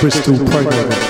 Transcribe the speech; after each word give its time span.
Bristol 0.00 0.36
promo 0.44 1.05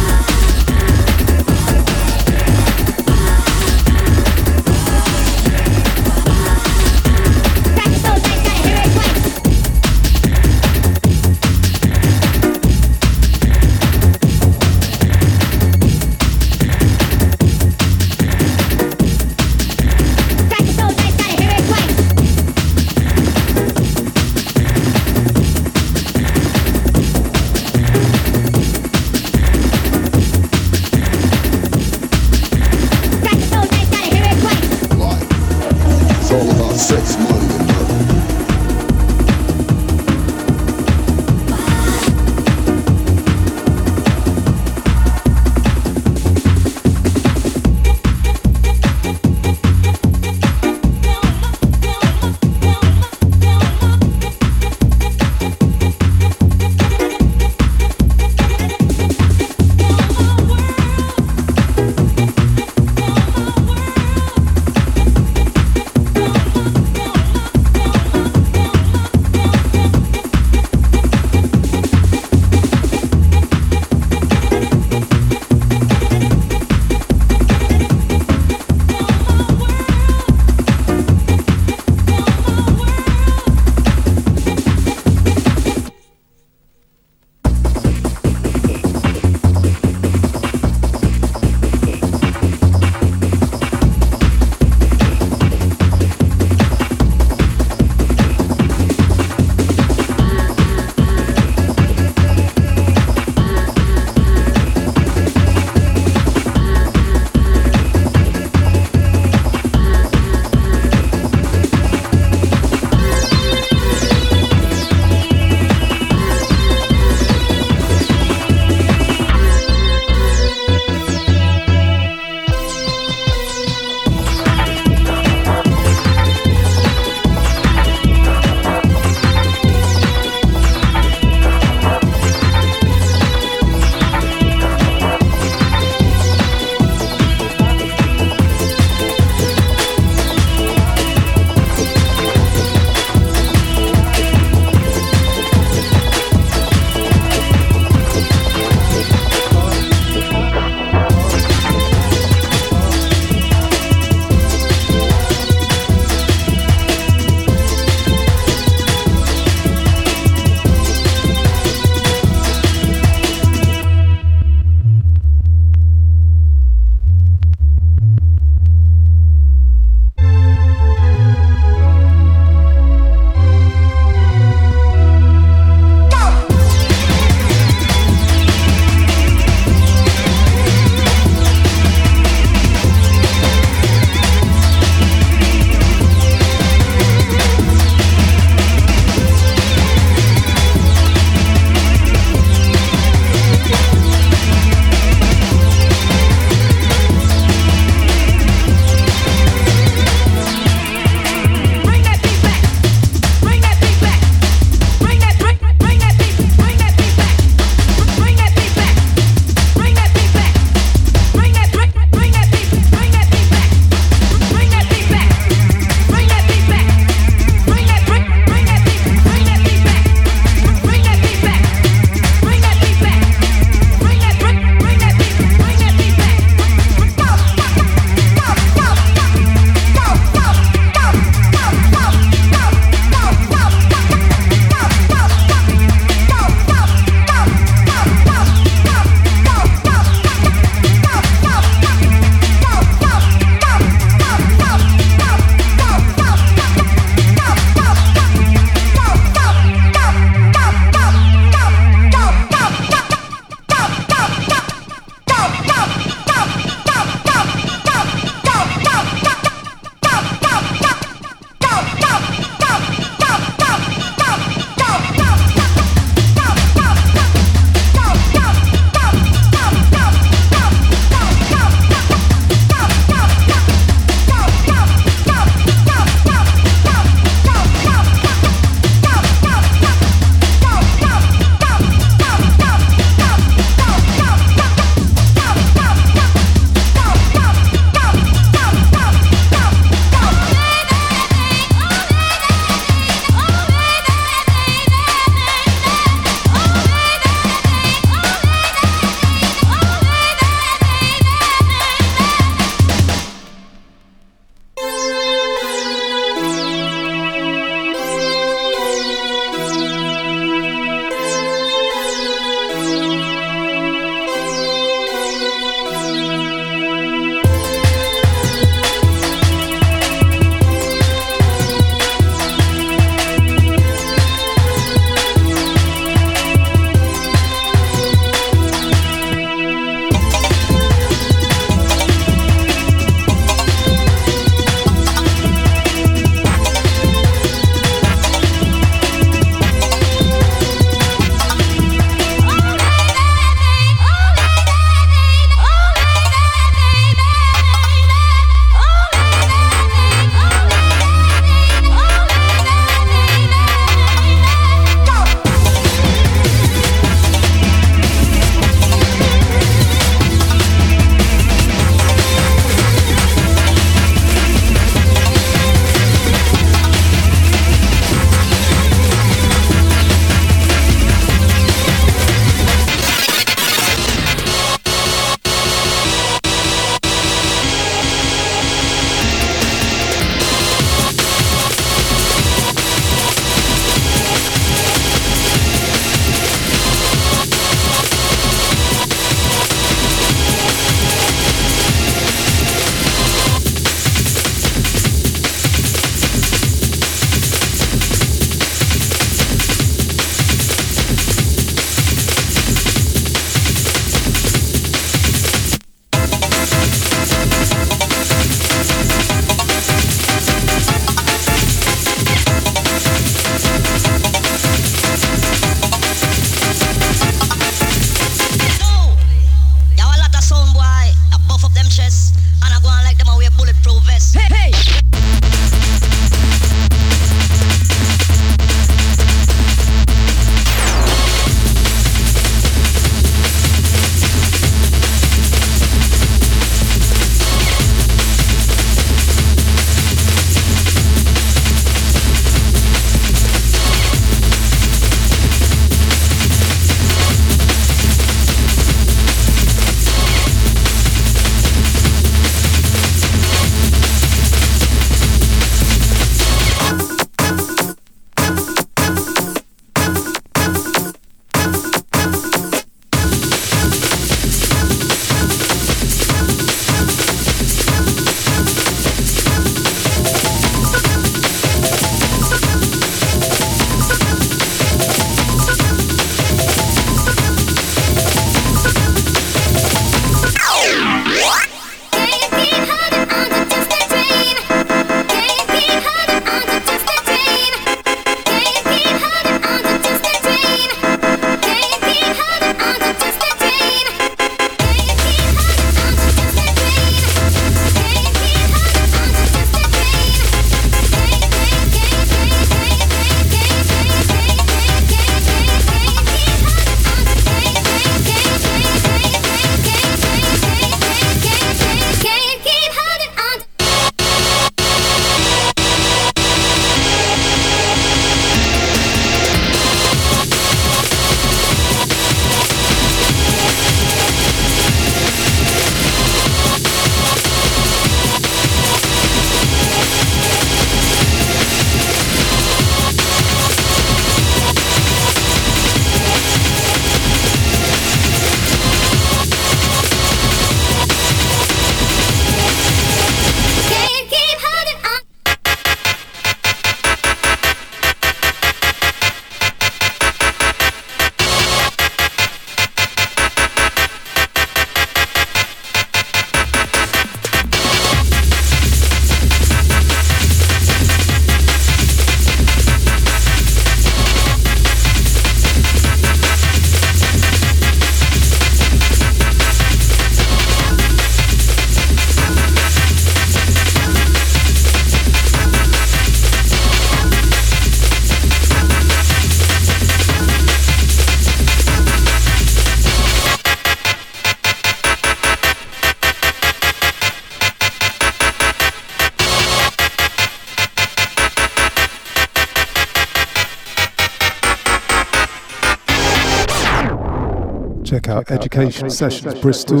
mix. 598.40 598.50
Education 598.50 599.10
Sessions 599.10 599.60
Bristol 599.60 600.00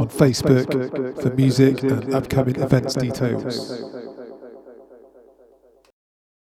on 0.00 0.08
Facebook 0.08 1.20
for 1.22 1.30
music 1.34 1.82
and 1.82 2.14
upcoming 2.14 2.56
events 2.56 2.94
details. 2.94 3.82